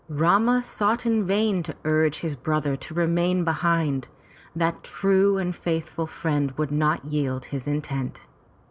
Rama 0.09 0.63
sought 0.63 1.05
in 1.05 1.25
vain 1.27 1.61
to 1.61 1.75
urge 1.85 2.21
his 2.21 2.35
brother 2.35 2.75
to 2.75 2.93
remain 2.95 3.43
behind. 3.43 4.07
That 4.55 4.81
true 4.83 5.37
and 5.37 5.55
faithful 5.55 6.07
friend 6.07 6.49
would 6.57 6.71
not 6.71 7.05
yield 7.05 7.45
his 7.53 7.67
intent. 7.67 8.23